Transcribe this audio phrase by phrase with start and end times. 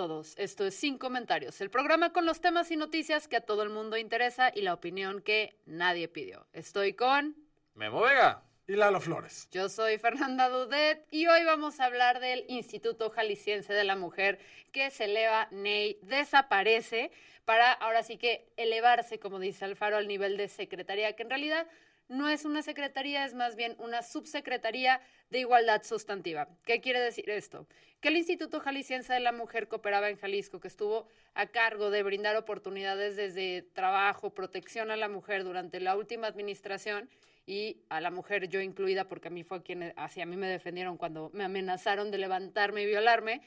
[0.00, 3.62] Todos, esto es Sin Comentarios, el programa con los temas y noticias que a todo
[3.62, 6.46] el mundo interesa y la opinión que nadie pidió.
[6.54, 7.36] Estoy con...
[7.74, 8.42] Memo Vega.
[8.66, 9.46] Y Lalo Flores.
[9.52, 14.38] Yo soy Fernanda Dudet y hoy vamos a hablar del Instituto Jalisciense de la Mujer
[14.72, 17.10] que se eleva, Ney, desaparece
[17.44, 21.66] para ahora sí que elevarse, como dice Alfaro, al nivel de secretaría, que en realidad
[22.10, 26.48] no es una secretaría, es más bien una subsecretaría de igualdad sustantiva.
[26.64, 27.66] ¿Qué quiere decir esto?
[28.00, 31.90] Que el Instituto Jalisciense de la Mujer que operaba en Jalisco, que estuvo a cargo
[31.90, 37.08] de brindar oportunidades desde trabajo, protección a la mujer durante la última administración,
[37.46, 40.96] y a la mujer yo incluida, porque a mí fue quien hacia mí me defendieron
[40.96, 43.40] cuando me amenazaron de levantarme y violarme,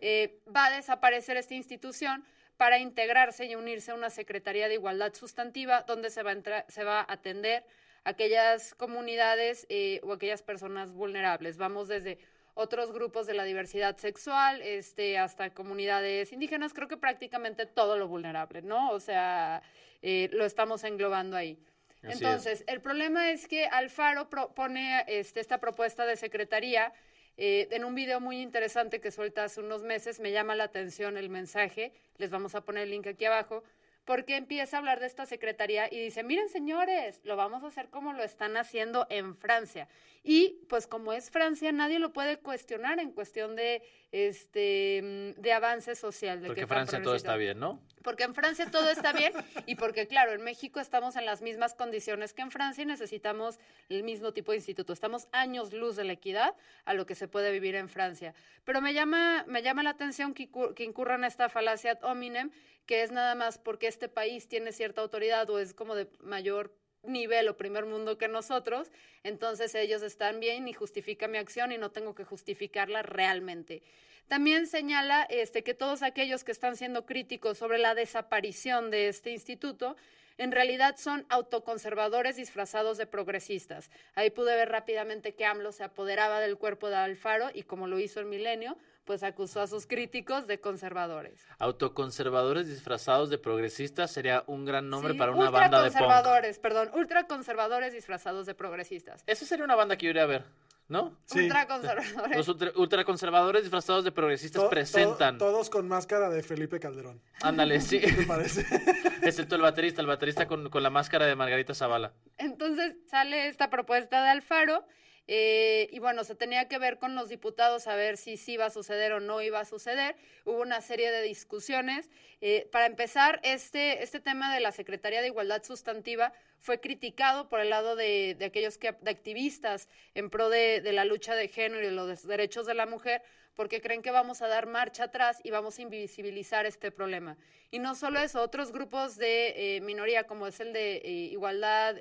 [0.00, 2.24] eh, va a desaparecer esta institución
[2.56, 6.84] para integrarse y unirse a una Secretaría de Igualdad Sustantiva donde se va a, se
[6.84, 7.64] va a atender
[8.04, 11.56] aquellas comunidades eh, o aquellas personas vulnerables.
[11.56, 12.18] Vamos desde
[12.54, 18.08] otros grupos de la diversidad sexual, este, hasta comunidades indígenas, creo que prácticamente todo lo
[18.08, 18.90] vulnerable, ¿no?
[18.90, 19.62] O sea,
[20.02, 21.58] eh, lo estamos englobando ahí.
[22.02, 26.92] Así Entonces, el problema es que Alfaro propone este, esta propuesta de secretaría
[27.36, 30.20] eh, en un video muy interesante que suelta hace unos meses.
[30.20, 33.62] Me llama la atención el mensaje, les vamos a poner el link aquí abajo,
[34.04, 37.90] porque empieza a hablar de esta secretaría y dice, miren señores, lo vamos a hacer
[37.90, 39.88] como lo están haciendo en Francia.
[40.22, 45.52] Y pues como es Francia, nadie lo puede cuestionar en cuestión de, este, mm, de
[45.52, 46.42] avance social.
[46.42, 47.80] De Porque que en Francia todo está bien, ¿no?
[48.02, 49.32] Porque en Francia todo está bien
[49.66, 53.58] y porque, claro, en México estamos en las mismas condiciones que en Francia y necesitamos
[53.88, 54.92] el mismo tipo de instituto.
[54.92, 58.34] Estamos años luz de la equidad a lo que se puede vivir en Francia.
[58.64, 62.50] Pero me llama, me llama la atención que, que incurran esta falacia ad hominem,
[62.90, 66.74] que es nada más porque este país tiene cierta autoridad o es como de mayor
[67.04, 68.90] nivel o primer mundo que nosotros,
[69.22, 73.84] entonces ellos están bien y justifica mi acción y no tengo que justificarla realmente.
[74.26, 79.30] También señala este, que todos aquellos que están siendo críticos sobre la desaparición de este
[79.30, 79.96] instituto,
[80.36, 83.88] en realidad son autoconservadores disfrazados de progresistas.
[84.16, 88.00] Ahí pude ver rápidamente que AMLO se apoderaba del cuerpo de Alfaro y como lo
[88.00, 91.40] hizo en Milenio, pues acusó a sus críticos de conservadores.
[91.58, 96.00] Autoconservadores disfrazados de progresistas sería un gran nombre Sí, para una banda de punk.
[96.02, 99.24] ultraconservadores, perdón, ultraconservadores disfrazados de progresistas.
[99.26, 100.44] Esa sería una banda que yo iría a ver,
[100.88, 101.16] ¿no?
[101.24, 101.40] Sí.
[101.40, 102.36] Ultraconservadores.
[102.36, 105.38] Los ultra- ultraconservadores disfrazados de progresistas To- to- presentan.
[105.38, 107.20] todos con máscara de Felipe Calderón.
[107.42, 107.98] Ándale, sí.
[108.00, 108.64] ¿Qué te parece?
[109.22, 112.12] Excepto el baterista, el baterista con, con la máscara de Margarita Zavala.
[112.38, 114.84] Entonces sale esta propuesta de Alfaro
[115.32, 118.64] eh, y bueno, se tenía que ver con los diputados a ver si sí iba
[118.64, 120.16] a suceder o no iba a suceder.
[120.44, 122.10] Hubo una serie de discusiones.
[122.40, 127.60] Eh, para empezar, este, este tema de la Secretaría de Igualdad Sustantiva fue criticado por
[127.60, 131.46] el lado de, de aquellos que, de activistas en pro de, de la lucha de
[131.46, 133.22] género y los derechos de la mujer,
[133.54, 137.36] porque creen que vamos a dar marcha atrás y vamos a invisibilizar este problema.
[137.70, 141.94] Y no solo eso, otros grupos de eh, minoría, como es el de igualdad,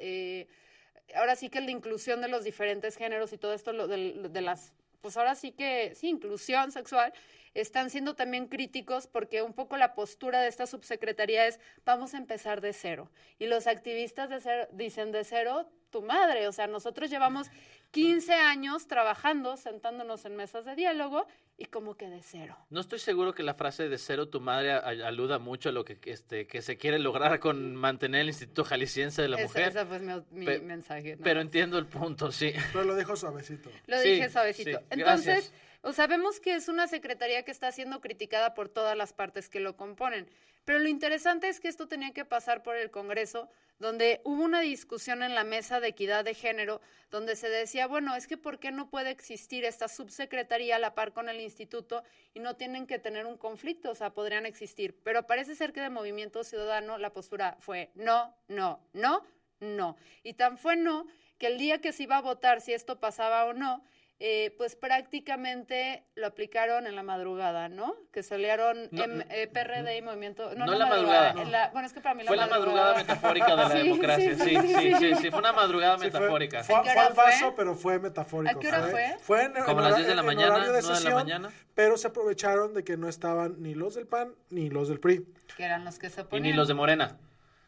[1.15, 4.41] ahora sí que de inclusión de los diferentes géneros y todo esto lo de, de
[4.41, 7.13] las, pues ahora sí que, sí, inclusión sexual,
[7.53, 12.17] están siendo también críticos porque un poco la postura de esta subsecretaría es vamos a
[12.17, 13.11] empezar de cero.
[13.37, 17.47] Y los activistas de cero, dicen de cero, tu madre, o sea, nosotros llevamos
[17.91, 21.25] 15 años trabajando, sentándonos en mesas de diálogo
[21.57, 22.55] y como que de cero.
[22.69, 25.97] No estoy seguro que la frase de cero tu madre aluda mucho a lo que,
[26.05, 29.69] este, que se quiere lograr con mantener el Instituto Jalisciense de la Mujer.
[29.69, 31.13] Ese fue mi, mi Pe- mensaje.
[31.13, 31.45] nada Pero más.
[31.45, 32.53] entiendo el punto, sí.
[32.71, 33.71] Pero lo dejo suavecito.
[33.87, 34.77] Lo Sí, dije suavecito.
[34.77, 35.53] sí, Entonces, gracias.
[35.81, 39.47] O sea, vemos que es una secretaría que está siendo criticada por todas las partes
[39.49, 40.27] que lo componen.
[40.65, 43.49] Pero lo interesante es que esto tenía que pasar por el Congreso,
[43.79, 48.15] donde hubo una discusión en la mesa de equidad de género, donde se decía, bueno,
[48.15, 52.03] es que ¿por qué no puede existir esta subsecretaría a la par con el instituto
[52.33, 53.89] y no tienen que tener un conflicto?
[53.89, 54.95] O sea, podrían existir.
[55.03, 59.25] Pero parece ser que de Movimiento Ciudadano la postura fue no, no, no,
[59.61, 59.95] no.
[60.23, 61.07] Y tan fue no
[61.39, 63.81] que el día que se iba a votar si esto pasaba o no,
[64.21, 67.95] eh, pues prácticamente lo aplicaron en la madrugada, ¿no?
[68.11, 70.53] Que se liaron No, eh, PRD y Movimiento...
[70.55, 71.31] No, no en la madrugada.
[71.41, 74.35] en la- bueno, es que para mí Fue la madrugada metafórica de la Sí, democracia.
[74.35, 76.63] Sí, sí, sí, sí, fue una madrugada fue- metafórica.
[76.63, 77.55] Fue, ¿A qué fue al paso, fue?
[77.55, 78.57] pero fue metafórico.
[78.57, 79.17] ¿A qué hora fue?
[79.21, 80.95] Fue en, Como en las hora- 10 de la mañana, horario de 9 de la
[80.95, 81.49] sesión, mañana.
[81.75, 85.25] Pero se aprovecharon de que no estaban ni los del PAN ni los del PRI.
[85.55, 86.51] Que eran los que se Y oponían.
[86.51, 87.17] ni los de Morena.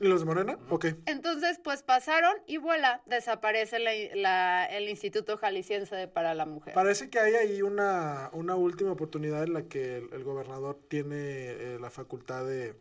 [0.02, 0.58] ¿Ni los de Morena?
[0.72, 0.86] Ok.
[1.06, 6.74] Entonces, pues pasaron y vuela, desaparece la- la- el Instituto Jalisciense de para la Mujer.
[6.74, 11.16] Parece que hay ahí una, una última oportunidad en la que el, el gobernador tiene
[11.18, 12.74] eh, la facultad de,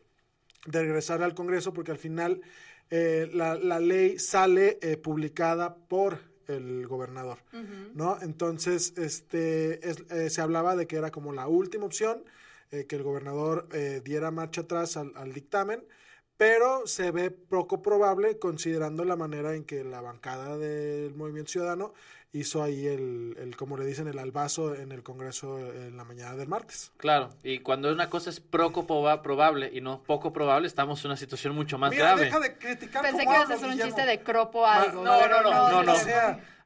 [0.65, 2.41] de regresar al Congreso porque al final
[2.91, 7.39] eh, la, la ley sale eh, publicada por el gobernador,
[7.95, 8.19] ¿no?
[8.23, 12.25] Entonces, este, es- eh, se hablaba de que era como la última opción,
[12.73, 15.85] eh, que el gobernador eh, diera marcha atrás al, al dictamen,
[16.41, 21.93] pero se ve poco probable considerando la manera en que la bancada del Movimiento Ciudadano
[22.33, 26.37] hizo ahí el, el como le dicen, el albazo en el Congreso en la mañana
[26.37, 26.93] del martes.
[26.97, 31.11] Claro, y cuando una cosa es poco proba- probable y no poco probable, estamos en
[31.11, 32.25] una situación mucho más Mira, grave.
[32.25, 35.05] deja de criticar Pensé que ibas a hacer un chiste de cropo algo.
[35.05, 35.93] no, no, no, no, no.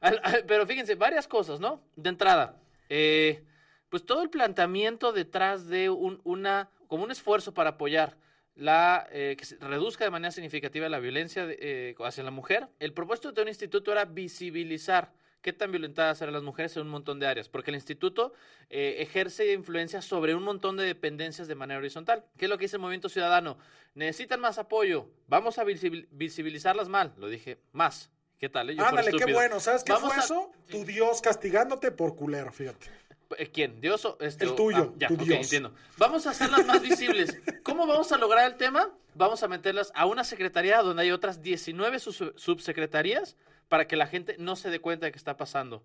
[0.47, 1.81] Pero fíjense, varias cosas, ¿no?
[1.97, 2.55] De entrada,
[2.87, 3.43] eh,
[3.89, 8.15] pues todo el planteamiento detrás de un, una, como un esfuerzo para apoyar
[8.55, 12.67] la eh, que se reduzca de manera significativa la violencia de- eh, hacia la mujer.
[12.79, 15.11] El propósito de un instituto era visibilizar
[15.41, 18.33] qué tan violentadas eran las mujeres en un montón de áreas, porque el instituto
[18.69, 22.25] eh, ejerce influencia sobre un montón de dependencias de manera horizontal.
[22.37, 23.57] ¿Qué es lo que dice el Movimiento Ciudadano?
[23.93, 28.09] Necesitan más apoyo, vamos a visibil- visibilizarlas mal, lo dije más.
[28.39, 28.69] ¿Qué tal?
[28.71, 28.75] eh?
[28.75, 29.59] Yo ándale, qué bueno.
[29.59, 30.51] ¿Sabes qué Vamos fue a- eso?
[30.69, 32.87] Tu Dios castigándote por culero, fíjate.
[33.37, 33.81] Eh, ¿Quién?
[33.81, 34.45] ¿Dios o este?
[34.45, 35.39] El tuyo, ah, ya, tu Dios.
[35.43, 35.73] entiendo.
[35.97, 37.37] Vamos a hacerlas más visibles.
[37.63, 38.89] ¿Cómo vamos a lograr el tema?
[39.15, 43.35] Vamos a meterlas a una secretaría donde hay otras 19 sus- subsecretarías
[43.67, 45.83] para que la gente no se dé cuenta de que está pasando.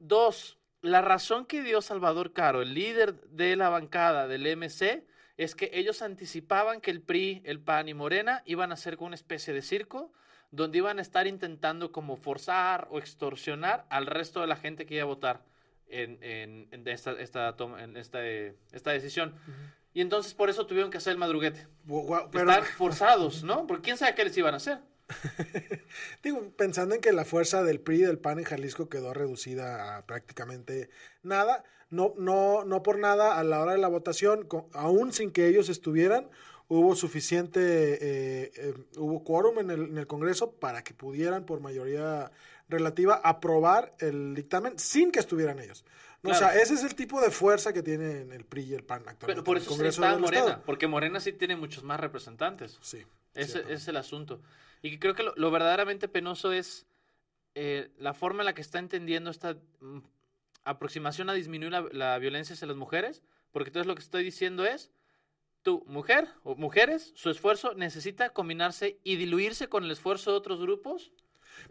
[0.00, 5.04] Dos, la razón que dio Salvador Caro, el líder de la bancada del MC,
[5.36, 9.08] es que ellos anticipaban que el PRI, el PAN y Morena iban a ser como
[9.08, 10.12] una especie de circo
[10.50, 14.94] donde iban a estar intentando como forzar o extorsionar al resto de la gente que
[14.94, 15.42] iba a votar
[15.90, 19.34] en, en- en esta, esta, toma- en esta, esta decisión.
[19.94, 21.66] Y entonces por eso tuvieron que hacer el madruguete.
[22.30, 23.66] Pero Están forzados, ¿no?
[23.66, 24.78] Porque quién sabe qué les iban a hacer.
[26.22, 29.96] digo, pensando en que la fuerza del PRI y del PAN en Jalisco quedó reducida
[29.96, 30.90] a prácticamente
[31.22, 35.30] nada, no, no, no por nada a la hora de la votación, co- aún sin
[35.30, 36.28] que ellos estuvieran,
[36.68, 41.60] hubo suficiente, eh, eh, hubo quórum en el, en el Congreso para que pudieran por
[41.60, 42.30] mayoría
[42.68, 45.84] relativa aprobar el dictamen sin que estuvieran ellos.
[46.22, 46.52] No, O Claro.
[46.52, 49.26] sea, ese es el tipo de fuerza que tienen el PRI y el PAN actualmente.
[49.26, 50.62] Pero por el eso necesitaba del Morena, Estado.
[50.66, 52.78] porque Morena sí tiene muchos más representantes.
[52.82, 53.04] Sí.
[53.34, 54.40] Ese es el asunto.
[54.82, 56.86] Y creo que lo, lo verdaderamente penoso es
[57.54, 59.98] eh, la forma en la que está entendiendo esta mm,
[60.64, 63.22] aproximación a disminuir la, la violencia hacia las mujeres,
[63.52, 64.90] porque entonces lo que estoy diciendo es,
[65.62, 70.60] tú, mujer o mujeres, su esfuerzo necesita combinarse y diluirse con el esfuerzo de otros
[70.60, 71.12] grupos.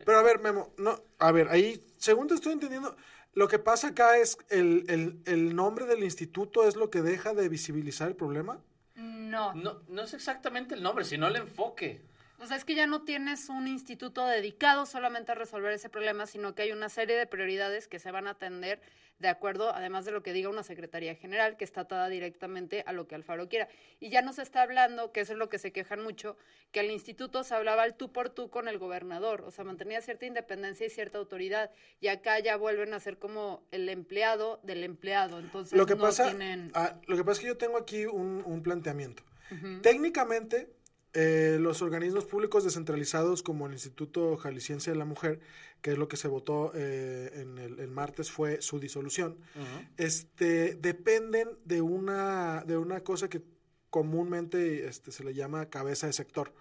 [0.06, 2.96] Pero a ver, Memo, no, a ver, ahí, según te estoy entendiendo,
[3.34, 7.34] lo que pasa acá es el, el, el nombre del instituto es lo que deja
[7.34, 8.60] de visibilizar el problema.
[8.96, 9.54] No.
[9.54, 12.02] No, no es exactamente el nombre, sino el enfoque.
[12.40, 16.28] O sea, es que ya no tienes un instituto dedicado solamente a resolver ese problema,
[16.28, 18.80] sino que hay una serie de prioridades que se van a atender
[19.20, 22.94] de acuerdo, además de lo que diga una Secretaría General, que está atada directamente a
[22.94, 23.68] lo que Alfaro quiera.
[24.00, 26.38] Y ya no se está hablando, que eso es lo que se quejan mucho,
[26.72, 30.02] que el instituto se hablaba al tú por tú con el gobernador, o sea, mantenía
[30.02, 34.84] cierta independencia y cierta autoridad, y acá ya vuelven a ser como el empleado del
[34.84, 36.72] empleado, entonces Lo que, no pasa, tienen...
[36.76, 39.24] ah, lo que pasa es que yo tengo aquí un, un planteamiento.
[39.82, 40.70] Técnicamente,
[41.20, 45.40] eh, los organismos públicos descentralizados como el Instituto Jalisciense de la Mujer,
[45.82, 49.36] que es lo que se votó eh, en el en martes, fue su disolución,
[49.98, 53.42] este, dependen de una, de una cosa que
[53.90, 56.54] comúnmente este, se le llama cabeza de sector.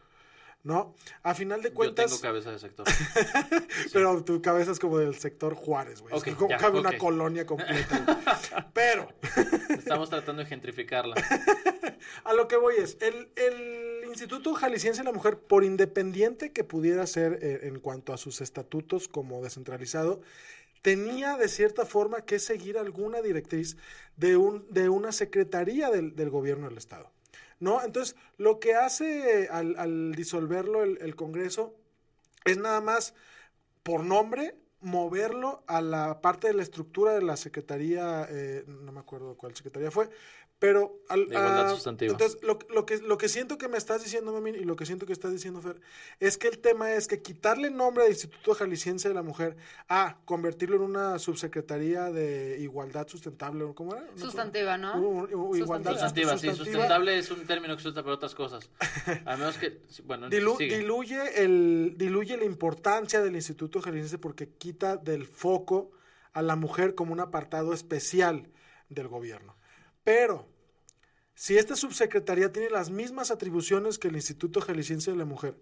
[0.63, 0.97] ¿No?
[1.23, 2.07] A final de Yo cuentas.
[2.07, 2.87] tengo cabeza de sector.
[3.93, 6.13] Pero tu cabeza es como del sector Juárez, güey.
[6.17, 8.21] Es Ok, como ya, cabe una colonia completa.
[8.75, 9.07] Pero,
[9.69, 11.15] Estamos tratando de gentrificarla.
[12.25, 13.86] a lo que voy es, el, el
[14.17, 18.41] Instituto Jalisciense de la Mujer, por independiente que pudiera ser eh, en cuanto a sus
[18.41, 20.23] estatutos como descentralizado,
[20.81, 23.77] tenía de cierta forma que seguir alguna directriz
[24.17, 27.11] de, un, de una secretaría del, del gobierno del Estado.
[27.61, 27.83] ¿No?
[27.85, 31.75] Entonces, lo que hace al, al disolverlo el Congreso
[32.47, 33.13] es nada más
[33.83, 34.55] por nombre
[34.87, 39.55] moverlo a la parte de la estructura de la Secretaría, eh, no me acuerdo cuál
[39.55, 40.09] Secretaría fue,
[40.59, 41.00] pero...
[41.11, 42.12] Al, De igualdad ah, sustantiva.
[42.12, 44.87] Entonces, lo, lo que, lo que siento que me estás diciendo, Memín, y lo que
[44.87, 45.78] siento que estás diciendo, Fer,
[46.19, 49.57] es que el tema es que quitarle el nombre del Instituto Jalisciense de la Mujer
[49.88, 54.05] a convertirlo en una subsecretaría de igualdad sustentable, ¿o ¿cómo era?
[54.16, 54.19] No.
[54.19, 54.99] Sustantiva, ¿no?
[54.99, 56.64] U- u- igualdad Sustantiva, sí, sustantiva.
[56.64, 58.71] sustentable es un término que se usa para otras cosas.
[59.26, 60.78] A menos que, sí, bueno, Dilu- sigue.
[60.78, 65.90] diluye, el, diluye la importancia del Instituto Jalisciense porque quita del foco
[66.33, 68.50] a la mujer como un apartado especial
[68.90, 69.56] del gobierno.
[70.04, 70.47] Pero,
[71.35, 75.56] si esta subsecretaría tiene las mismas atribuciones que el Instituto Jalisciense de la Mujer,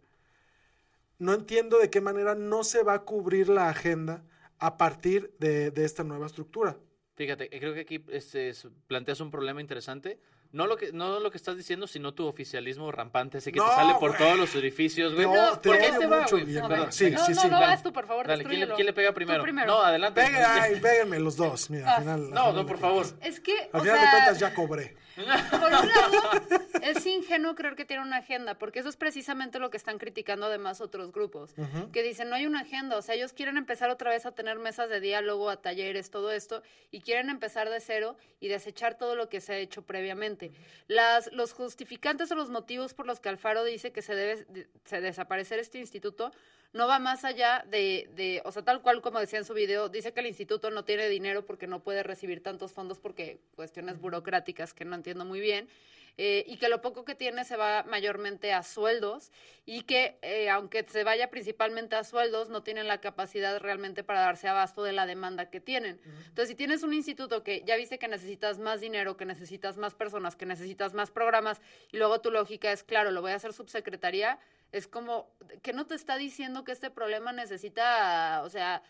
[1.18, 4.25] no entiendo de qué manera no se va a cubrir la agenda
[4.59, 6.76] a partir de, de esta nueva estructura.
[7.14, 10.18] Fíjate, eh, creo que aquí este, es- planteas un problema interesante.
[10.55, 13.69] No lo que no lo que estás diciendo, sino tu oficialismo rampante, ese que No,
[13.69, 15.27] te sale por todos los edificios, güey.
[15.27, 16.87] No, No, te odio te va, mucho, bien, No, ¿verdad?
[16.87, 17.49] no, Sí, no, sí, no, sí.
[17.49, 18.75] no, vas tú, por favor, Dale, ¿quién le, destrúyelo.
[18.77, 19.43] quién le pega primero?
[19.43, 19.67] primero.
[19.67, 20.21] No, adelante.
[20.23, 21.69] Ay, péguenme los dos.
[21.71, 22.15] Mira, al Ah, final.
[22.21, 23.05] al No, final no, por favor.
[23.21, 24.97] Es que, Al o final sea, de cuentas ya cobré.
[25.51, 26.41] por un lado,
[26.83, 30.47] es ingenuo creer que tiene una agenda, porque eso es precisamente lo que están criticando
[30.47, 31.55] además otros grupos,
[31.93, 34.59] que dicen no hay una agenda, o sea, ellos quieren empezar otra vez a tener
[34.59, 39.15] mesas de diálogo, a talleres, todo esto, y quieren empezar de cero y desechar todo
[39.15, 40.44] lo que se ha hecho previamente.
[40.89, 45.01] Los justificantes o los motivos por los que Alfaro dice que se debe de- se
[45.01, 46.33] desaparecer este instituto
[46.73, 49.89] no va más allá de, de, o sea, tal cual como decía en su video,
[49.89, 54.01] dice que el instituto no tiene dinero porque no puede recibir tantos fondos porque cuestiones
[54.01, 55.69] burocráticas que no entiendo muy bien,
[56.16, 59.33] eh, y que lo poco que tiene se va mayormente a sueldos
[59.66, 64.21] y que eh, aunque se vaya principalmente a sueldos, no tienen la capacidad realmente para
[64.21, 66.00] darse abasto de la demanda que tienen.
[66.04, 69.94] Entonces, si tienes un instituto que ya viste que necesitas más dinero, que necesitas más
[69.94, 73.52] personas, que necesitas más programas, y luego tu lógica es, claro, lo voy a hacer
[73.52, 74.38] subsecretaría,
[74.71, 78.83] es como que no te está diciendo que este problema necesita, o sea,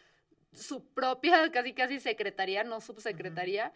[0.52, 3.72] su propia casi casi secretaría, no subsecretaría.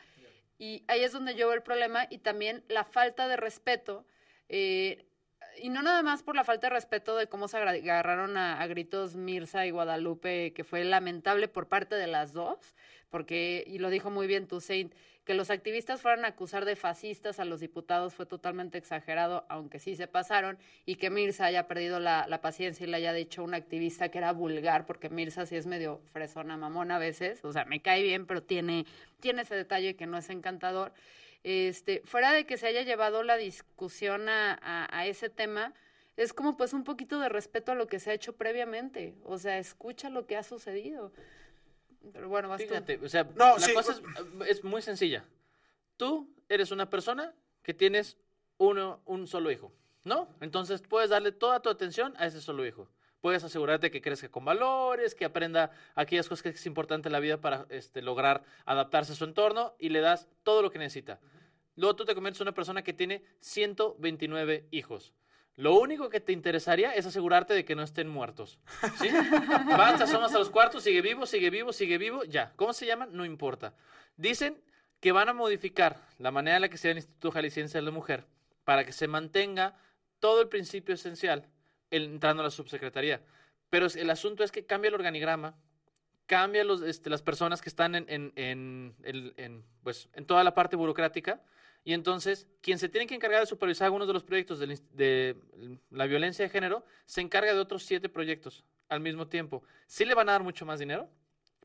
[0.58, 4.04] Y ahí es donde yo veo el problema y también la falta de respeto.
[4.48, 5.04] eh,
[5.60, 9.16] y no nada más por la falta de respeto de cómo se agarraron a, gritos
[9.16, 12.58] Mirza y Guadalupe, que fue lamentable por parte de las dos,
[13.10, 14.94] porque, y lo dijo muy bien Toussaint,
[15.28, 19.78] que los activistas fueran a acusar de fascistas a los diputados fue totalmente exagerado, aunque
[19.78, 20.56] sí se pasaron,
[20.87, 24.08] y que Mirza haya perdido la, la paciencia y le haya dicho a un activista
[24.08, 27.82] que era vulgar, porque Mirza sí es medio fresona, mamona a veces, o sea, me
[27.82, 28.87] cae bien, pero tiene,
[29.20, 30.94] tiene ese detalle que no es encantador.
[31.44, 35.75] Este, fuera de que se haya llevado la discusión a, a- a ese tema,
[36.16, 39.37] es como pues un poquito de respeto a lo que se ha hecho previamente, o
[39.37, 41.12] sea, escucha lo que ha sucedido.
[42.12, 42.68] Pero bueno, vas tú.
[42.68, 44.02] Fíjate, o sea, No, la sí, cosa es,
[44.48, 45.24] es muy sencilla.
[45.96, 48.16] Tú eres una persona que tienes
[48.56, 49.72] uno, un solo hijo,
[50.04, 50.28] ¿no?
[50.40, 52.88] Entonces puedes darle toda tu atención a ese solo hijo.
[53.20, 57.20] Puedes asegurarte que crezca con valores, que aprenda aquellas cosas que es importante en la
[57.20, 61.18] vida para este, lograr adaptarse a su entorno y le das todo lo que necesita.
[61.74, 65.12] Luego tú te conviertes en una persona que tiene 129 hijos.
[65.58, 68.60] Lo único que te interesaría es asegurarte de que no estén muertos.
[69.00, 69.08] ¿Sí?
[69.76, 72.52] Vas, asomas a los cuartos, sigue vivo, sigue vivo, sigue vivo, ya.
[72.54, 73.08] ¿Cómo se llaman?
[73.12, 73.74] No importa.
[74.16, 74.62] Dicen
[75.00, 77.90] que van a modificar la manera en la que sea el Instituto Jalisciense de la
[77.90, 78.24] Mujer
[78.62, 79.76] para que se mantenga
[80.20, 81.48] todo el principio esencial
[81.90, 83.20] entrando a la subsecretaría.
[83.68, 85.56] Pero el asunto es que cambia el organigrama,
[86.26, 90.76] cambia los, este, las personas que están en, en, en, pues, en toda la parte
[90.76, 91.42] burocrática.
[91.88, 95.37] Y entonces, quien se tiene que encargar de supervisar algunos de los proyectos de,
[95.88, 99.62] la violencia de género, se encarga de otros siete proyectos al mismo tiempo.
[99.87, 101.09] Sí le van a dar mucho más dinero,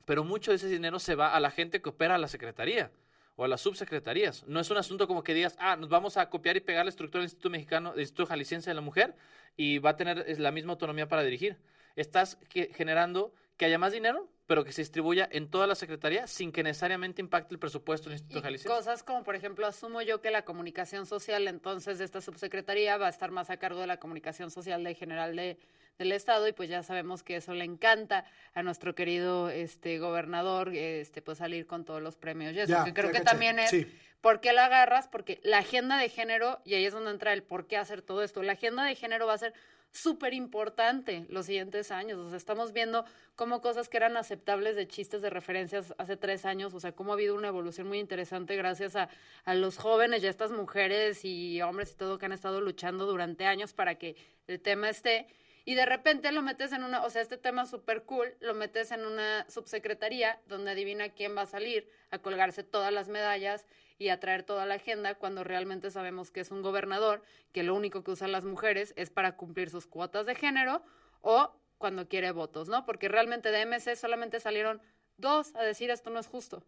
[0.05, 2.89] pero mucho de ese dinero se va a la gente que opera a la secretaría
[3.35, 4.47] o a las subsecretarías.
[4.47, 6.89] No es un asunto como que digas, ah, nos vamos a copiar y pegar la
[6.91, 9.17] estructura del Instituto Mexicano, del Instituto Jalisciense de la Mujer
[9.57, 11.57] y va a tener la misma autonomía para dirigir.
[11.97, 16.51] Estás generando que haya más dinero, pero que se distribuya en toda la secretaría sin
[16.51, 18.75] que necesariamente impacte el presupuesto del Instituto Y Jalisciense.
[18.77, 23.07] cosas como, por ejemplo, asumo yo que la comunicación social, entonces, de esta subsecretaría va
[23.07, 25.57] a estar más a cargo de la comunicación social de general de,
[25.97, 30.73] del Estado, y pues ya sabemos que eso le encanta a nuestro querido este gobernador,
[30.73, 32.53] este pues salir con todos los premios.
[32.53, 33.87] Y eso, Ya, que creo que caché, también es sí.
[34.19, 35.09] ¿Por qué la agarras?
[35.09, 38.23] Porque la agenda de género, y ahí es donde entra el por qué hacer todo
[38.23, 39.53] esto, la agenda de género va a ser
[39.93, 42.19] súper importante los siguientes años.
[42.19, 46.45] O sea, estamos viendo cómo cosas que eran aceptables de chistes, de referencias hace tres
[46.45, 49.09] años, o sea, cómo ha habido una evolución muy interesante gracias a,
[49.45, 53.05] a los jóvenes y a estas mujeres y hombres y todo que han estado luchando
[53.05, 54.15] durante años para que
[54.47, 55.27] el tema esté.
[55.65, 58.91] Y de repente lo metes en una, o sea, este tema súper cool, lo metes
[58.91, 63.65] en una subsecretaría donde adivina quién va a salir a colgarse todas las medallas
[64.03, 67.73] y a traer toda la agenda cuando realmente sabemos que es un gobernador que lo
[67.73, 70.83] único que usan las mujeres es para cumplir sus cuotas de género
[71.21, 72.85] o cuando quiere votos, ¿no?
[72.85, 74.81] Porque realmente de MC solamente salieron
[75.17, 76.65] dos a decir esto no es justo,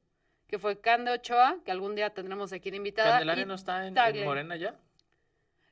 [0.48, 3.12] que fue Cande Ochoa, que algún día tendremos aquí de invitada.
[3.12, 3.94] ¿Candelaria no está en.
[4.24, 4.76] Morena ya?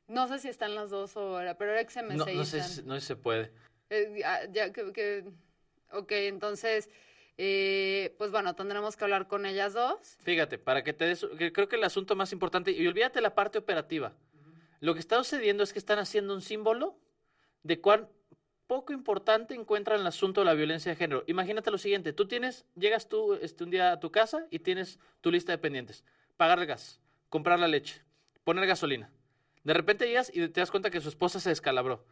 [0.07, 2.17] No sé si están las dos o era, pero ex MC.
[2.17, 3.51] No, no sé, si- no se puede.
[3.89, 5.23] Eh, ya que, que-
[5.91, 6.89] ok, entonces,
[7.37, 9.97] eh, pues bueno, tendremos que hablar con ellas dos.
[10.23, 13.33] Fíjate, para que te des, que creo que el asunto más importante, y olvídate la
[13.35, 14.13] parte operativa,
[14.79, 16.97] lo que está sucediendo es que están haciendo un símbolo
[17.63, 18.09] de cuán
[18.67, 21.23] poco importante encuentran el asunto de la violencia de género.
[21.27, 24.99] Imagínate lo siguiente, tú tienes, llegas tú este, un día a tu casa y tienes
[25.21, 26.03] tu lista de pendientes,
[26.37, 26.99] pagar el gas,
[27.29, 28.01] comprar la leche,
[28.43, 29.09] poner gasolina.
[29.63, 32.05] De repente llegas y te das cuenta que su esposa se descalabró.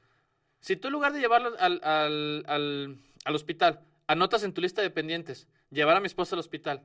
[0.61, 4.81] Si tú en lugar de llevarlo al, al- al- al hospital, anotas en tu lista
[4.81, 6.83] de pendientes, llevar a mi esposa al hospital,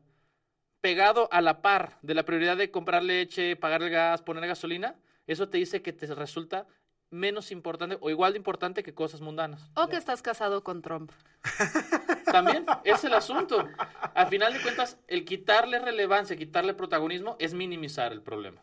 [0.81, 4.95] pegado a la par de la prioridad de comprar leche, pagar el gas, poner gasolina,
[5.27, 6.67] eso te dice que te resulta
[7.11, 9.71] menos importante o igual de importante que cosas mundanas.
[9.75, 11.11] O que estás casado con Trump.
[12.27, 13.69] También es el asunto.
[14.15, 18.63] Al final de cuentas, el quitarle relevancia, quitarle protagonismo es minimizar el problema.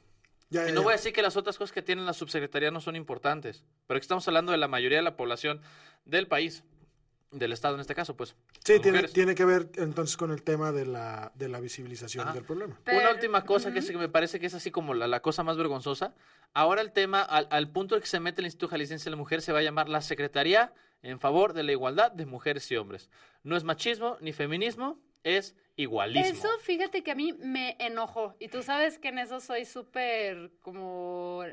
[0.49, 0.83] Ya, Y no ya.
[0.83, 3.97] voy a decir que las otras cosas que tienen la subsecretaría no son importantes, pero
[3.97, 5.61] aquí estamos hablando de la mayoría de la población
[6.05, 6.63] del país,
[7.33, 8.35] del Estado en este caso, pues.
[8.63, 12.33] Sí, tiene, tiene que ver entonces con el tema de la, de la visibilización Ajá.
[12.35, 12.79] del problema.
[12.83, 15.21] Pero- Una última cosa que, es- que me parece que es así como la, la
[15.21, 16.13] cosa más vergonzosa.
[16.53, 19.17] Ahora el tema, al, al punto de que se mete el Instituto Jalisciense de la
[19.17, 22.77] Mujer, se va a llamar la Secretaría en favor de la igualdad de mujeres y
[22.77, 23.09] hombres.
[23.43, 26.31] No es machismo ni feminismo, es igualismo.
[26.31, 28.35] Eso, fíjate que a mí me enojó.
[28.39, 31.43] Y tú sabes que en eso soy súper como.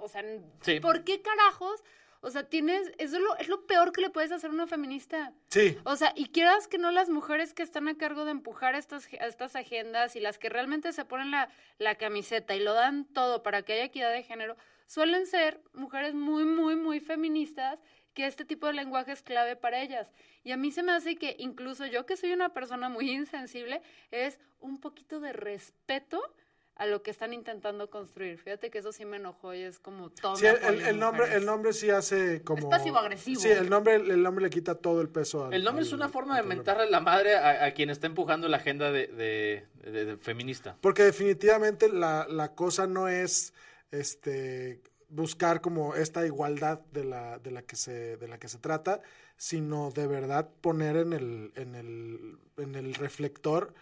[0.00, 0.22] O sea,
[0.62, 0.80] Sí.
[0.80, 1.82] ¿por qué carajos?
[2.20, 2.92] O sea, tienes.
[2.98, 5.32] Eso es lo, es lo peor que le puedes hacer a una feminista.
[5.48, 8.74] Sí, O sea, y quieras que no las mujeres que están a cargo de empujar
[8.74, 11.48] estas, estas agendas y las que realmente se ponen la,
[11.78, 16.14] la camiseta y lo dan todo para que haya equidad de género, suelen ser mujeres
[16.14, 17.78] muy, muy, muy feministas
[18.14, 20.10] que este tipo de lenguaje es clave para ellas.
[20.42, 23.82] Y a mí se me hace que incluso yo que soy una persona muy insensible,
[24.10, 26.20] es un poquito de respeto
[26.80, 28.38] a lo que están intentando construir.
[28.38, 30.34] Fíjate que eso sí me enojó y es como todo.
[30.36, 32.70] sí, el, nombre, el nombre sí hace como...
[32.70, 33.38] pasivo-agresivo.
[33.38, 36.08] Sí, el nombre, el nombre le quita todo el peso al El nombre es una
[36.08, 40.04] forma de mentarle la madre a, a quien está empujando la agenda de, de- de-
[40.06, 40.76] de feminista.
[40.80, 43.52] Porque definitivamente la, la cosa no es
[43.90, 48.58] este buscar como esta igualdad de la, de la que se, de la que se
[48.58, 49.02] trata,
[49.36, 53.74] sino de verdad poner en el, en el, en el reflector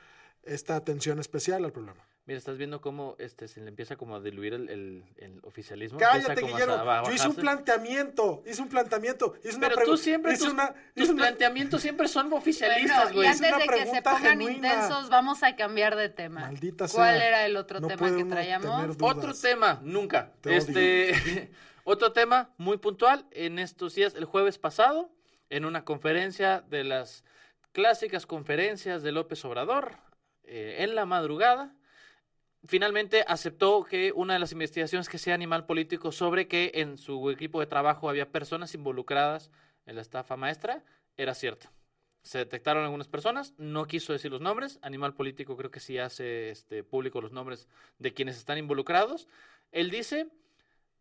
[0.43, 2.08] esta atención especial al problema.
[2.29, 5.99] Mira, estás viendo cómo este, se le empieza como a diluir el, el- el oficialismo.
[5.99, 6.75] Cállate, a Guillermo.
[6.75, 10.53] a Yo hice un planteamiento, hice un planteamiento, hice una Pero tú siempre, hice tus,
[10.53, 13.29] una- tus hice una- planteamientos siempre son oficialistas, güey.
[13.29, 14.53] Es antes de que se pongan genuina.
[14.75, 16.41] intensos, vamos a cambiar de tema.
[16.43, 17.27] Maldita ¿Cuál sea.
[17.29, 18.77] era el otro No tema puede que uno traíamos?
[18.79, 19.17] tener dudas.
[19.17, 20.33] Otro tema, nunca.
[20.43, 21.51] Te Este,
[21.85, 25.11] otro tema muy puntual en estos días, el jueves pasado,
[25.49, 27.25] en una conferencia de las
[27.73, 29.97] clásicas conferencias de López Obrador,
[30.45, 31.73] eh, en la madrugada,
[32.67, 37.31] finalmente aceptó que una de las investigaciones que sea animal político sobre que en su
[37.31, 39.51] equipo de trabajo había personas involucradas
[39.87, 40.85] en la estafa maestra
[41.17, 41.71] era cierta.
[42.23, 46.51] Se detectaron algunas personas, no quiso decir los nombres, Animal Político creo que sí hace
[46.51, 47.69] este, público los nombres
[47.99, 49.29] de quienes están involucrados.
[49.73, 50.29] Él dice,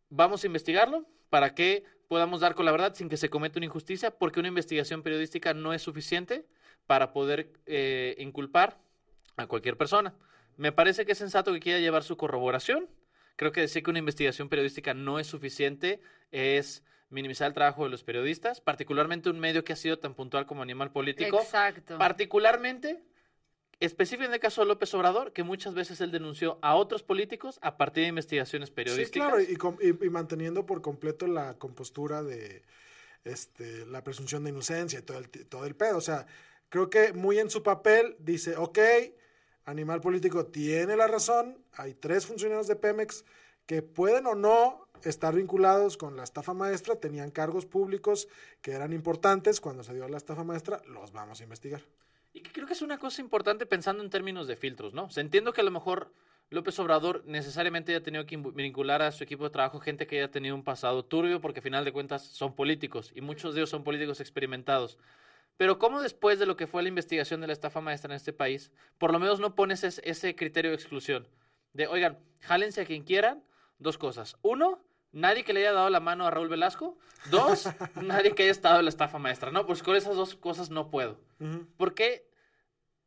[0.09, 3.65] vamos a investigarlo para que podamos dar con la verdad sin que se cometa una
[3.65, 6.45] injusticia, porque una investigación periodística no es suficiente
[6.85, 8.79] para poder eh, inculpar
[9.35, 10.13] a cualquier persona.
[10.57, 12.89] Me parece que es sensato que quiera llevar su corroboración.
[13.35, 17.89] Creo que decir que una investigación periodística no es suficiente es minimizar el trabajo de
[17.89, 21.39] los periodistas, particularmente un medio que ha sido tan puntual como Animal Político.
[21.39, 21.97] Exacto.
[21.97, 22.99] Particularmente,
[23.79, 27.59] específicamente en el caso de López Obrador, que muchas veces él denunció a otros políticos
[27.61, 29.27] a partir de investigaciones Sí, periodísticas.
[29.29, 32.63] claro, y, com- y- y manteniendo por completo la compostura de
[33.23, 35.97] este, la presunción de inocencia y todo el, todo el pedo.
[35.97, 36.25] O sea,
[36.69, 38.79] creo que muy en su papel dice, ok,
[39.67, 43.25] Animal Político tiene la razón, hay tres funcionarios de Pemex
[43.65, 48.29] que pueden o no estar vinculados con la estafa maestra, tenían cargos públicos
[48.61, 51.81] que eran importantes cuando se dio la estafa maestra, los vamos a investigar.
[52.31, 55.03] Y creo que es una cosa importante pensando en términos de filtros, ¿no?
[55.05, 56.13] O sea, entiendo que a lo mejor
[56.49, 60.31] López Obrador necesariamente haya tenido que vincular a su equipo de trabajo gente que haya
[60.31, 63.69] tenido un pasado turbio, porque al final de cuentas son políticos y muchos de ellos
[63.69, 64.97] son políticos experimentados.
[65.57, 68.31] Pero ¿cómo después de lo que fue la investigación de la estafa maestra en este
[68.33, 71.27] país, por lo menos no pones es- ese criterio de exclusión?
[71.73, 73.43] De, oigan, jálense a quien quieran,
[73.79, 74.37] dos cosas.
[74.43, 74.79] Uno,
[75.11, 76.97] nadie que le haya dado la mano a Raúl Velasco.
[77.31, 77.65] Dos,
[77.95, 79.51] nadie que haya estado en la estafa maestra.
[79.51, 81.19] No, pues con esas dos cosas no puedo.
[81.77, 82.27] ¿Por qué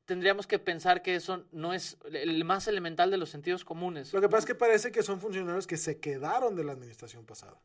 [0.05, 4.13] tendríamos que pensar que eso no es el más elemental de los sentidos comunes?
[4.13, 7.25] Lo que pasa es que parece que son funcionarios que se quedaron de la administración
[7.25, 7.61] pasada.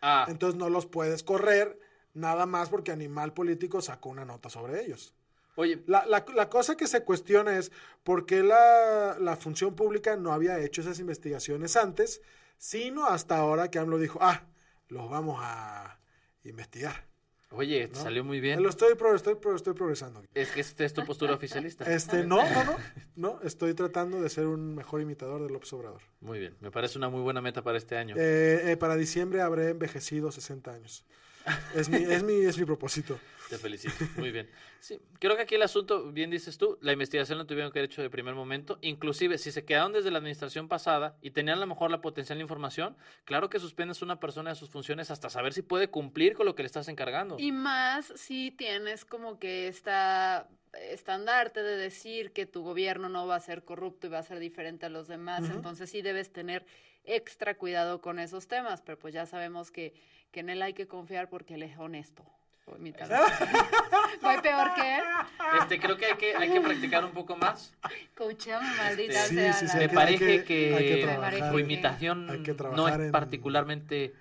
[0.00, 1.78] Ah, Entonces no los puedes correr
[2.18, 5.14] nada más porque Animal Político sacó una nota sobre ellos.
[5.56, 7.70] oye, La, la- la cosa que se cuestiona es
[8.04, 12.20] por qué la, la función pública no había hecho esas investigaciones antes,
[12.56, 14.42] sino hasta ahora que AMLO dijo, ah,
[14.88, 15.98] los vamos a
[16.44, 17.06] investigar.
[17.50, 18.62] oye, salió muy bien.
[18.62, 20.22] Lo estoy, pro- estoy, pro- estoy progresando.
[20.34, 21.84] Es que esta es tu postura oficialista.
[21.90, 22.76] Este, no, no, no,
[23.16, 26.02] no, estoy tratando de ser un mejor imitador de López Obrador.
[26.20, 28.14] Muy bien, me parece una muy buena meta para este año.
[28.18, 31.04] Eh, eh, para diciembre habré envejecido 60 años.
[31.74, 33.18] Es mi, es mi, es mi propósito.
[33.48, 34.48] Te felicito, muy bien.
[34.80, 37.90] Sí, creo que aquí el asunto, bien dices tú, la investigación la tuvieron que haber
[37.90, 38.78] hecho de primer momento.
[38.82, 42.40] Inclusive, si se quedaron desde la administración pasada y tenían a lo mejor la potencial
[42.40, 46.34] información, claro que suspendes a una persona de sus funciones hasta saber si puede cumplir
[46.34, 47.36] con lo que le estás encargando.
[47.38, 53.36] Y más si tienes como que esta estandarte de decir que tu gobierno no va
[53.36, 56.66] a ser corrupto y va a ser diferente a los demás, entonces sí debes tener
[57.04, 59.94] extra cuidado con esos temas, pero pues ya sabemos que,
[60.30, 62.24] que en él hay que confiar porque él es honesto.
[62.66, 63.14] Voy imitando.
[64.20, 65.02] Voy peor que él.
[65.60, 67.74] Este, creo que hay que, hay que practicar un poco más.
[68.14, 69.52] Coacheame, maldita Este, Sí, sea.
[69.54, 71.50] sí, sí, Me hay que- parece hay que- que, hay que trabajar.
[71.50, 74.14] tu imitación hay que no es en- particularmente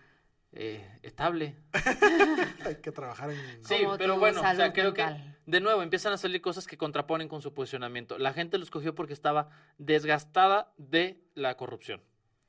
[0.54, 1.56] eh, estable.
[2.66, 3.64] Hay que trabajar en...
[3.66, 5.06] Sí, Como pero bueno, o sea, creo que
[5.46, 8.18] de nuevo empiezan a salir cosas que contraponen con su posicionamiento.
[8.18, 12.02] La gente lo escogió porque estaba desgastada de la corrupción.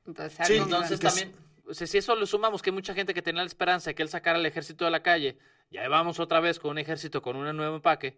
[0.07, 1.35] Entonces, Sí, Entonces también,
[1.69, 3.95] o sea, si eso lo sumamos que hay mucha gente que tenía la esperanza de
[3.95, 5.37] que él sacara el ejército de la calle,
[5.69, 8.17] ya vamos otra vez con un ejército con un nuevo empaque,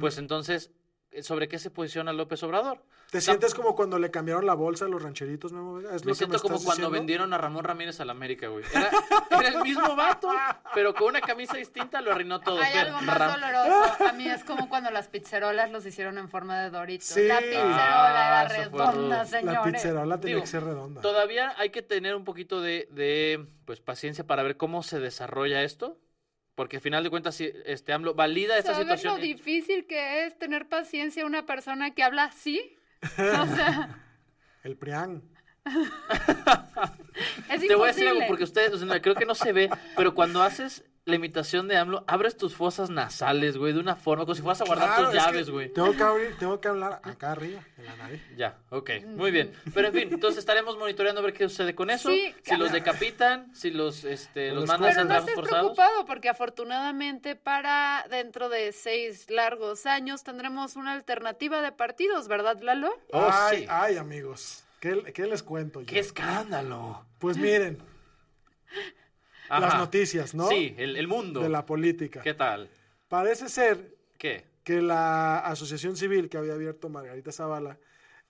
[0.00, 0.72] pues entonces,
[1.22, 2.82] ¿sobre qué se posiciona López Obrador?
[3.10, 5.94] ¿Te sientes como cuando le cambiaron la bolsa a los rancheritos, Memo Vega?
[5.94, 6.90] ¿Es Me lo que siento me como estás cuando diciendo?
[6.90, 8.64] vendieron a Ramón Ramírez al América, güey.
[8.70, 8.90] Era,
[9.30, 10.28] era el mismo vato,
[10.74, 12.60] pero con una camisa distinta lo arruinó todo.
[12.60, 14.04] Hay algo más Ram- doloroso.
[14.08, 17.04] A mí es como cuando las pizzerolas los hicieron en forma de dorito.
[17.06, 17.26] Sí.
[17.26, 19.08] La Ah, pizzerola eso era redonda, rudo.
[19.08, 19.72] La señores.
[19.72, 21.00] pizzerola tenía Digo, que ser redonda.
[21.00, 25.62] Todavía hay que tener un poquito de, de, pues, paciencia para ver cómo se desarrolla
[25.62, 25.96] esto.
[26.58, 29.22] Porque al final de cuentas, si este AMLO valida esta ¿Sabes lo situación.
[29.22, 32.76] difícil que es tener paciencia a una persona que habla así?
[33.00, 33.96] O sea,
[34.64, 35.22] El Prián.
[37.48, 39.70] es Te voy a decir algo porque ustedes, o sea, creo que no se ve,
[39.96, 44.24] pero cuando haces la imitación de AMLO, abres tus fosas nasales, güey, de una forma,
[44.24, 45.72] como si fueras a guardar Claro, tus llaves, güey.
[45.72, 48.22] Tengo que abrir, tengo que hablar acá arriba, en la nariz.
[48.36, 49.52] Ya, ok, muy bien.
[49.74, 52.10] Pero en fin, entonces estaremos monitoreando a ver qué sucede con eso.
[52.10, 55.34] Sí, si los decapitan, si los, este, los Los mandan a hacer no trabajos estés
[55.34, 55.60] forzados.
[55.76, 62.60] preocupado porque afortunadamente para dentro de seis largos años tendremos una alternativa de partidos, ¿verdad,
[62.60, 62.92] Lalo?
[63.12, 63.66] Oh, ay, sí.
[63.70, 64.64] ay, amigos.
[64.80, 65.86] ¿Qué, qué les cuento yo?
[65.86, 67.04] ¡Qué escándalo!
[67.18, 67.78] Pues miren,
[69.48, 70.48] las noticias, ¿no?
[70.48, 71.40] Sí, el, el mundo.
[71.40, 72.20] De la política.
[72.22, 72.68] ¿Qué tal?
[73.08, 74.44] Parece ser ¿Qué?
[74.64, 77.78] que la asociación civil que había abierto Margarita Zavala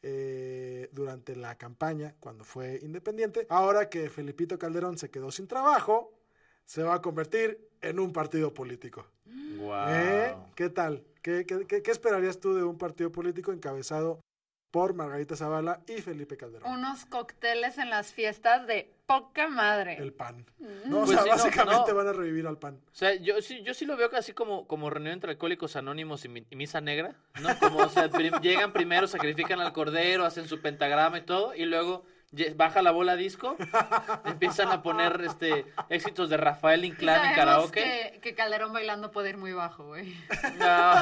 [0.03, 6.13] eh, durante la campaña, cuando fue independiente, ahora que Felipito Calderón se quedó sin trabajo,
[6.65, 9.07] se va a convertir en un partido político.
[9.57, 9.85] Wow.
[9.89, 10.35] ¿Eh?
[10.55, 11.03] ¿Qué tal?
[11.23, 14.21] ¿Qué, qué, qué- qué esperarías tú de un partido político encabezado
[14.71, 16.71] por Margarita Zavala y Felipe Calderón?
[16.71, 19.97] Unos cócteles en las fiestas de poca madre.
[19.97, 20.45] El PAN.
[20.85, 21.97] No, o Pues sea, sí, básicamente no.
[21.97, 22.79] van a revivir al PAN.
[22.93, 26.25] O sea, yo sí, yo sí lo veo casi como, como reunión entre alcohólicos anónimos
[26.27, 27.59] y, mi- y misa negra, ¿no?
[27.59, 28.09] Como, o sea,
[28.43, 32.05] llegan primero, sacrifican al cordero, hacen su pentagrama y todo, y luego
[32.57, 33.57] baja la bola disco,
[34.27, 37.81] empiezan a poner este éxitos de Rafael Inclán y sabemos karaoke.
[38.13, 40.15] que, que Calderón bailando puede ir muy bajo, güey.
[40.59, 40.95] No.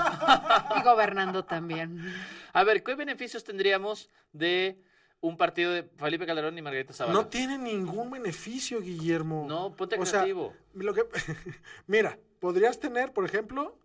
[0.79, 2.15] Y gobernando también.
[2.53, 4.81] A ver, ¿qué beneficios tendríamos de
[5.21, 7.19] un partido de Felipe Calderón y Margarita Zavala?
[7.19, 9.47] No tiene ningún beneficio, Guillermo.
[9.49, 10.27] No, ponte O sea,
[10.75, 11.05] lo que,
[11.87, 13.79] mira, podrías tener, por ejemplo,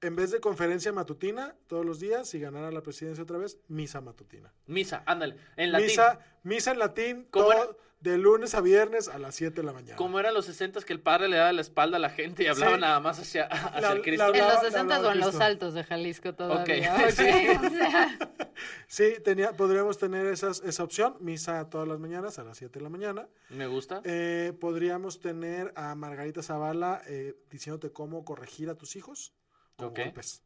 [0.00, 4.00] en vez de conferencia matutina todos los días, si ganara la presidencia otra vez, misa
[4.00, 4.52] matutina.
[4.66, 5.86] Misa, ándale, en latín.
[5.88, 7.76] Misa, misa en latín, ¿Cómo todo-?
[8.00, 9.96] De lunes a viernes a las 7 de la mañana.
[9.96, 12.46] Como eran los 60 que el padre le daba la espalda a la gente y
[12.46, 12.80] hablaba Sí.
[12.80, 14.22] nada más hacia, hacia La- el Cristo.
[14.24, 16.94] la- En los Hablaba- 60 hablaba o en los altos de Jalisco todavía.
[16.94, 17.66] Ok, ok, sí.
[17.66, 18.18] o sea,
[18.86, 22.82] Sí, tenía, podríamos tener esas, esa opción, misa todas las mañanas a las 7 de
[22.82, 23.28] la mañana.
[23.50, 24.00] Me gusta.
[24.04, 29.32] Eh, podríamos tener a Margarita Zavala eh, diciéndote cómo corregir a tus hijos
[29.76, 29.98] con Ok.
[30.00, 30.42] golpes.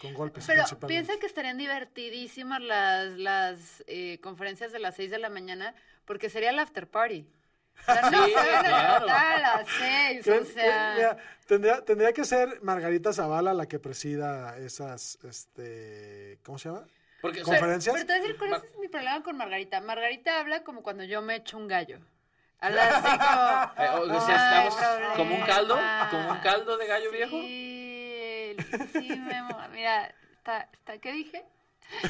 [0.00, 0.44] Con golpes.
[0.46, 5.74] Pero piensa que estarían divertidísimas las, las eh, conferencias de las 6 de la mañana
[6.04, 7.26] porque sería el after party.
[7.80, 9.06] O sea, no Sí, se van a claro.
[9.08, 10.94] a las 6, ¿Creen- o sea...
[10.96, 16.84] mira, tendría, tendría que ser Margarita Zavala la que presida esas, este, ¿cómo se llama?
[17.20, 17.94] Porque, o sea, conferencias.
[17.94, 19.80] Pero te voy a decir cuál es mi problema con Margarita.
[19.80, 21.98] Margarita habla como cuando yo me echo un gallo.
[22.62, 23.84] Habla así como.
[23.84, 26.08] Eh, o "No sea, estamos como un caldo, problema".
[26.12, 27.40] como un caldo de gallo viejo.
[27.40, 28.56] Sí,
[28.92, 29.58] sí, Memo.
[29.72, 31.44] Mira, está, está, ¿qué dije?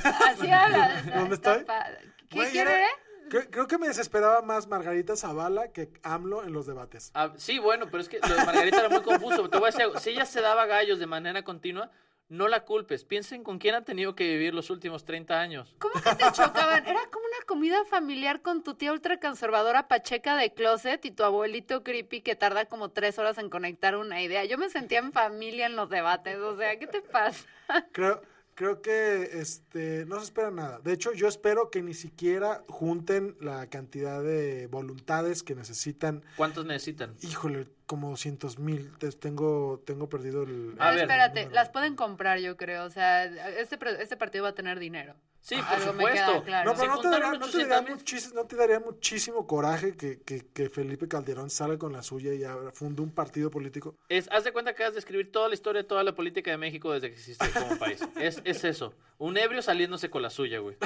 [0.02, 1.02] Así habla.
[1.14, 1.64] ¿Dónde está estoy?
[1.64, 1.88] pa-
[2.28, 2.86] ¿Qué quiere?
[3.28, 7.10] Creo, creo que me desesperaba más Margarita Zavala que AMLO en los debates.
[7.14, 9.48] Ah, sí, bueno, pero es que lo de Margarita era muy confuso.
[9.48, 9.98] Te voy a decir algo.
[9.98, 11.90] Si ella se daba gallos de manera continua,
[12.32, 13.04] no la culpes.
[13.04, 15.76] Piensen con quién ha tenido que vivir los últimos 30 años.
[15.78, 16.86] ¿Cómo que te chocaban?
[16.86, 21.82] Era como una comida familiar con tu tía ultraconservadora pacheca de closet y tu abuelito
[21.82, 24.44] creepy que tarda como tres horas en conectar una idea.
[24.46, 27.46] Yo me sentía en familia en los debates, o sea, ¿qué te pasa?
[27.92, 28.22] Creo,
[28.54, 30.78] creo que este no se espera nada.
[30.80, 36.24] De hecho, yo espero que ni siquiera junten la cantidad de voluntades que necesitan.
[36.36, 37.14] ¿Cuántos necesitan?
[37.22, 38.92] Híjole, como 200 mil.
[39.20, 40.74] Tengo, tengo perdido el.
[40.78, 41.00] A ver.
[41.00, 41.54] espérate, número.
[41.54, 42.84] las pueden comprar, yo creo.
[42.84, 45.14] O sea, este, este partido va a tener dinero.
[45.44, 46.44] Sí, por Algo supuesto.
[46.44, 46.70] claro.
[46.72, 47.98] No, pero no te, daría, no, te 800 daría mil.
[48.04, 52.32] muchis- no te daría muchísimo coraje que, que- que Felipe Calderón salga con la suya
[52.32, 53.96] y funde un partido político.
[54.08, 56.52] Es, haz de cuenta que has de escribir toda la historia de toda la política
[56.52, 58.00] de México desde que existe como país.
[58.20, 58.94] Es, es eso.
[59.18, 60.76] Un ebrio saliéndose con la suya, güey.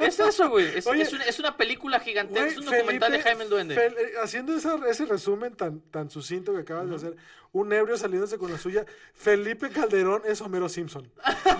[0.00, 0.66] Es, es eso, güey.
[0.78, 2.34] Es, Oye, es una, es una película gigante.
[2.38, 3.74] Güey, es un documental de Felipe- Jaime el Duende.
[3.76, 7.16] Fel- eh, haciendo esa- ese resumen tan, tan sucinto que acabas de hacer,
[7.50, 11.10] un ebrio saliéndose con la suya, Felipe Calderón es Homero Simpson.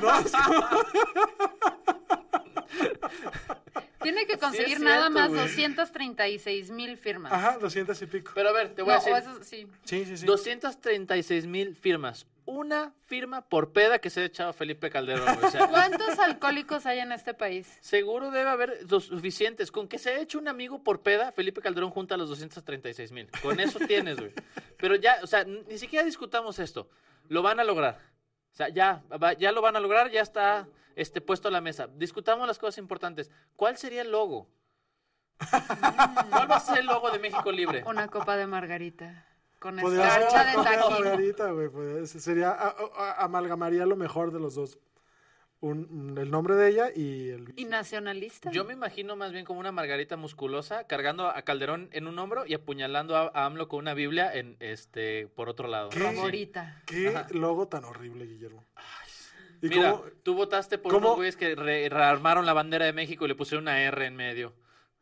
[0.01, 0.09] ¿No?
[4.03, 5.40] Tiene que conseguir cierto, nada más güey.
[5.42, 7.33] 236 mil firmas.
[7.33, 8.33] Ajá, 200 y pico.
[8.35, 9.12] Pero a ver, te voy No, a decir.
[9.16, 9.66] eso sí.
[9.85, 10.27] Sí, sí, sí.
[10.27, 12.27] 236 mil firmas.
[12.44, 15.25] Una firma por peda que se ha echado Felipe Calderón.
[15.37, 15.46] güey.
[15.46, 17.79] O sea, ¿Cuántos alcohólicos hay en este país?
[17.81, 19.70] seguro debe haber los suficientes.
[19.70, 23.29] Con que se haya hecho un amigo por peda, Felipe Calderón junta los 236 mil.
[23.40, 24.33] Con eso tienes, güey.
[24.79, 26.88] Pero ya, o sea, ni siquiera discutamos esto.
[27.29, 28.01] Lo van a lograr.
[28.53, 30.66] O sea, ya, va- ya lo van a lograr, ya está
[30.97, 31.89] este, puesto a la mesa.
[31.95, 33.31] Discutamos las cosas importantes.
[33.57, 34.49] ¿Cuál sería el logo?
[36.31, 37.83] ¿Cuál va a ser el logo de México Libre?
[37.87, 39.27] Una copa de margarita.
[39.59, 40.91] Con escarcha una de.
[40.91, 44.79] Margarita, güey, pues, sería, a- a- amalgamaría lo mejor de los dos.
[45.61, 47.53] Un- un- el nombre de ella y el...
[47.55, 48.51] ¿Y nacionalista?
[48.51, 52.45] Yo me imagino más bien como una margarita musculosa cargando a Calderón en un hombro
[52.45, 55.91] y apuñalando a, a AMLO con una Biblia en este por otro lado.
[55.91, 56.01] ¿Qué?
[56.01, 56.83] Favorita.
[56.87, 57.29] Qué Ajá.
[57.31, 58.65] logo tan horrible, Guillermo.
[59.62, 62.92] ¿Y Mira, cómo- tú votaste por cómo- unos güeyes que re- rearmaron la bandera de
[62.92, 64.53] México y le pusieron una R en medio.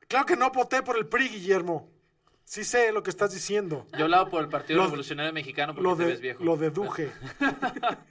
[0.06, 1.90] Claro que no voté por el PRI, Guillermo.
[2.44, 3.86] Sí sé lo que estás diciendo.
[3.96, 6.42] Yo hablaba por el Partido Lo- Revolucionario Mexicano porque Lo te ves viejo.
[6.44, 7.10] lo deduje.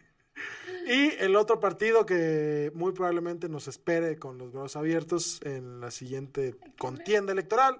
[0.87, 5.91] y el otro partido que muy probablemente nos espere con los brazos abiertos en la
[5.91, 7.79] siguiente contienda electoral,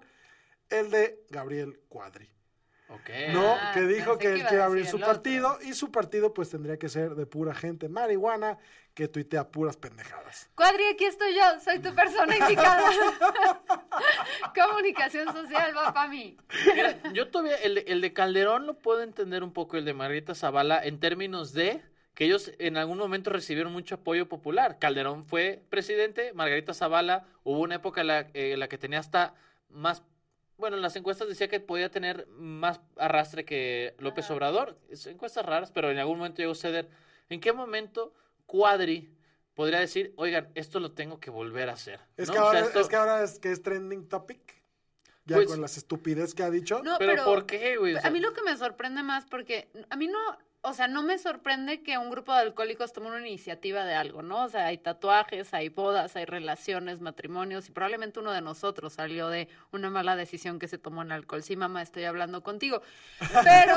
[0.69, 2.29] el de Gabriel Cuadri.
[3.34, 5.08] No, Ah, que dijo pensé que él quiere abrir su otro.
[5.08, 8.58] partido y su partido pues tendría que ser de pura gente marihuana
[8.95, 10.49] que tuitea puras pendejadas.
[10.56, 12.89] Cuadri, aquí estoy yo, soy tu persona indicada.
[14.56, 16.38] Comunicación social va para mí.
[16.73, 19.93] Mira, yo todavía, el de, el de Calderón lo puedo entender un poco, el de
[19.93, 21.82] Margarita Zavala, en términos de
[22.15, 24.78] que ellos en algún momento recibieron mucho apoyo popular.
[24.80, 28.99] Calderón fue presidente, Margarita Zavala, hubo una época en la, eh, en la que tenía
[28.99, 29.36] hasta
[29.69, 30.04] más,
[30.60, 34.78] bueno, en las encuestas decía que podía tener más arrastre que López Obrador.
[34.89, 36.89] Es encuestas raras, pero en algún momento llegó a ceder.
[37.30, 38.13] ¿En qué momento
[38.45, 39.10] Cuadri
[39.54, 42.00] podría decir, oigan, esto lo tengo que volver a hacer?
[42.17, 42.34] Es, ¿no?
[42.34, 44.60] que, O sea, ahora, esto- es que ahora es que es trending topic.
[45.26, 46.82] Ya Pues- con las estupidez que ha dicho.
[46.84, 47.95] No, pero, pero, ¿por qué, güey?
[47.95, 50.19] O a mí lo que me sorprende más, porque a mí no,
[50.62, 54.22] o sea, no me sorprende que un grupo de alcohólicos tome una iniciativa de algo,
[54.22, 54.43] ¿no?
[54.43, 59.30] O sea, hay tatuajes, hay bodas, hay relaciones, matrimonios, y probablemente uno de nosotros salió
[59.30, 61.43] de una mala decisión que se tomó en alcohol.
[61.43, 62.82] Sí, mamá, estoy hablando contigo.
[63.19, 63.76] Pero,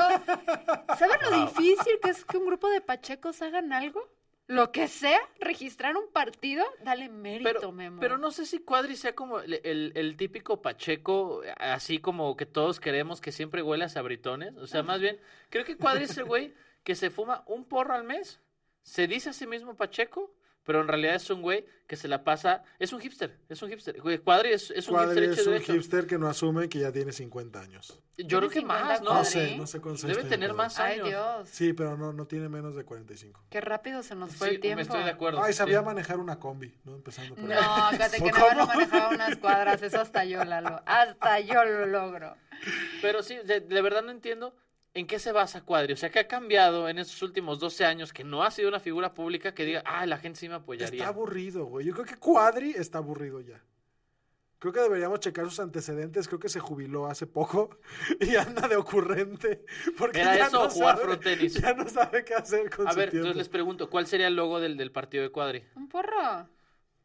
[0.97, 4.07] ¿saben lo difícil que es que un grupo de pachecos hagan algo?
[4.47, 8.01] Lo que sea, registrar un partido, dale mérito, pero, Memo.
[8.01, 12.45] pero no sé si Cuadri sea como el, el- el típico Pacheco, así como que
[12.45, 14.57] todos queremos que siempre huele a sabritones.
[14.57, 15.17] O sea, más bien,
[15.49, 18.39] creo que Cuadri es el güey que se fuma un porro al mes,
[18.81, 20.33] se dice a sí mismo Pacheco,
[20.65, 22.63] pero en realidad es un güey que se la pasa.
[22.79, 23.99] Es un hipster, es un hipster.
[24.01, 25.73] Güey, Cuadri es, es un Cuadri hipster hecho es un derecho.
[25.73, 27.99] hipster que no asume que ya tiene 50 años.
[28.17, 29.13] Yo creo que ¿Tiene más, 50 ¿no?
[29.19, 31.07] No sé, no sé cuántos años Debe tener más Ay, años.
[31.09, 31.49] Dios.
[31.49, 33.43] Sí, pero no, no tiene menos de 45.
[33.49, 34.77] Qué rápido se nos fue Sí, el tiempo.
[34.77, 35.43] me estoy de acuerdo.
[35.43, 35.85] Ay, sabía sí.
[35.85, 36.95] manejar una combi, ¿no?
[36.95, 37.95] Empezando por No, ahí.
[37.97, 40.81] fíjate que no, no manejaba unas cuadras, eso hasta yo, Lalo.
[40.85, 42.37] Hasta yo lo logro.
[43.01, 44.55] Pero sí, de, de verdad no entiendo
[44.93, 45.93] en qué se basa Cuadri.
[45.93, 48.79] O sea, que ha cambiado en estos últimos 12 años que no ha sido una
[48.79, 50.99] figura pública que diga, ah, la gente sí me apoyaría.
[50.99, 51.85] Está aburrido, güey.
[51.85, 53.61] Yo creo que Cuadri está aburrido ya.
[54.59, 56.27] Creo que deberíamos checar sus antecedentes.
[56.27, 57.79] Creo que se jubiló hace poco
[58.21, 59.65] y anda de ocurrente.
[59.97, 61.53] Porque Era ya eso no jugar sabe- frontenis.
[61.55, 63.27] Ya no sabe qué hacer con A su ver, tiempo.
[63.27, 65.63] entonces les pregunto, ¿cuál sería el logo del, del partido de Cuadri?
[65.75, 66.47] Un porro.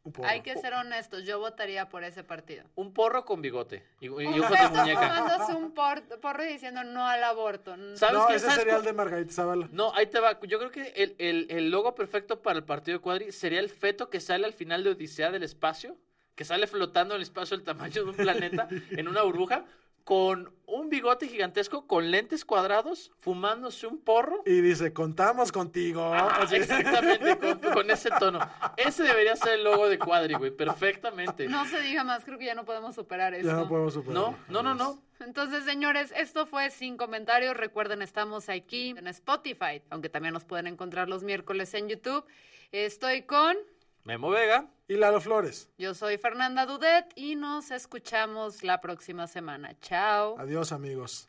[0.03, 0.29] Un porro.
[0.29, 2.63] Hay que ser honestos, yo votaría por ese partido.
[2.75, 5.47] Un porro con bigote y, y Un ojos de muñeca.
[5.57, 7.75] un por- porro y diciendo no al aborto.
[7.95, 8.35] ¿Sabes No, qué?
[8.35, 9.67] ese ¿Sabes sería el de Margarita Zavala.
[9.71, 10.39] No, ahí te va.
[10.41, 13.69] Yo creo que el, el- el logo perfecto para el partido de Cuadri sería el
[13.69, 15.97] feto que sale al final de Odisea del espacio,
[16.35, 19.65] que sale flotando en el espacio del tamaño de un planeta en una burbuja,
[20.03, 24.43] con un bigote gigantesco, con lentes cuadrados, fumándose un porro.
[24.45, 26.11] Y dice, contamos contigo.
[26.13, 28.39] Ah, exactamente, con, con ese tono.
[28.77, 31.47] Ese debería ser el logo de Cuadri, güey, perfectamente.
[31.47, 33.47] No se diga más, creo que ya no podemos superar esto.
[33.47, 34.13] Ya no podemos superar.
[34.15, 35.01] No, no, no, no.
[35.19, 37.57] Entonces, señores, esto fue Sin Comentarios.
[37.57, 42.25] Recuerden, estamos aquí en Spotify, aunque también nos pueden encontrar los miércoles en YouTube.
[42.71, 43.57] Estoy con...
[44.03, 44.69] Memo Vega.
[44.87, 45.69] Y Lalo Flores.
[45.77, 49.77] Yo soy Fernanda Dudet y nos escuchamos la próxima semana.
[49.81, 50.35] Chao.
[50.39, 51.28] Adiós, amigos.